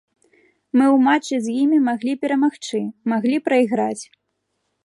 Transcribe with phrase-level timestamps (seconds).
[0.77, 2.79] Мы ў матчы з імі маглі перамагчы,
[3.15, 4.03] маглі прайграць.